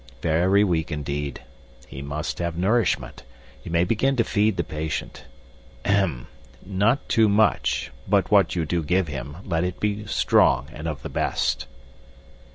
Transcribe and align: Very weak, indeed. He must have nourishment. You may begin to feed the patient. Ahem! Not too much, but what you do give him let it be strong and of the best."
Very 0.23 0.63
weak, 0.63 0.91
indeed. 0.91 1.43
He 1.87 2.01
must 2.01 2.39
have 2.39 2.57
nourishment. 2.57 3.21
You 3.63 3.69
may 3.71 3.83
begin 3.83 4.15
to 4.15 4.23
feed 4.23 4.57
the 4.57 4.63
patient. 4.63 5.25
Ahem! 5.85 6.25
Not 6.65 7.07
too 7.07 7.29
much, 7.29 7.91
but 8.09 8.31
what 8.31 8.55
you 8.55 8.65
do 8.65 8.81
give 8.81 9.07
him 9.09 9.37
let 9.45 9.63
it 9.63 9.79
be 9.79 10.07
strong 10.07 10.69
and 10.73 10.87
of 10.87 11.03
the 11.03 11.09
best." 11.09 11.67